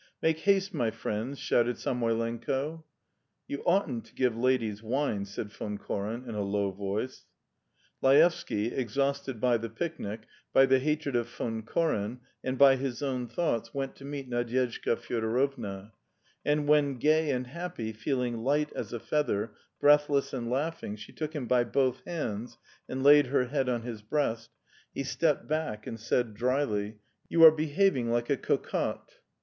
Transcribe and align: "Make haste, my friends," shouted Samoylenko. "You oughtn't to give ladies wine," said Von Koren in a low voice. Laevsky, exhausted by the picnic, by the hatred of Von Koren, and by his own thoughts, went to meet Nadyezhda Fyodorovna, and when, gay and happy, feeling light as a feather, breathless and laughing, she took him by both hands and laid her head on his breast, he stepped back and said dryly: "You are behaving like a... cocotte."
"Make 0.19 0.39
haste, 0.39 0.73
my 0.73 0.89
friends," 0.89 1.37
shouted 1.37 1.77
Samoylenko. 1.77 2.83
"You 3.47 3.61
oughtn't 3.67 4.05
to 4.05 4.15
give 4.15 4.35
ladies 4.35 4.81
wine," 4.81 5.25
said 5.25 5.51
Von 5.53 5.77
Koren 5.77 6.27
in 6.27 6.33
a 6.33 6.41
low 6.41 6.71
voice. 6.71 7.27
Laevsky, 8.01 8.71
exhausted 8.73 9.39
by 9.39 9.57
the 9.57 9.69
picnic, 9.69 10.21
by 10.53 10.65
the 10.65 10.79
hatred 10.79 11.15
of 11.15 11.29
Von 11.29 11.61
Koren, 11.61 12.21
and 12.43 12.57
by 12.57 12.77
his 12.77 13.03
own 13.03 13.27
thoughts, 13.27 13.75
went 13.75 13.95
to 13.97 14.03
meet 14.03 14.27
Nadyezhda 14.27 14.95
Fyodorovna, 14.97 15.91
and 16.43 16.67
when, 16.67 16.97
gay 16.97 17.29
and 17.29 17.45
happy, 17.45 17.93
feeling 17.93 18.39
light 18.39 18.73
as 18.73 18.91
a 18.93 18.99
feather, 18.99 19.51
breathless 19.79 20.33
and 20.33 20.49
laughing, 20.49 20.95
she 20.95 21.13
took 21.13 21.33
him 21.35 21.45
by 21.45 21.63
both 21.63 22.03
hands 22.05 22.57
and 22.89 23.03
laid 23.03 23.27
her 23.27 23.45
head 23.45 23.69
on 23.69 23.83
his 23.83 24.01
breast, 24.01 24.49
he 24.95 25.03
stepped 25.03 25.47
back 25.47 25.85
and 25.85 25.99
said 25.99 26.33
dryly: 26.33 26.97
"You 27.29 27.43
are 27.43 27.51
behaving 27.51 28.09
like 28.09 28.31
a... 28.31 28.37
cocotte." 28.37 29.19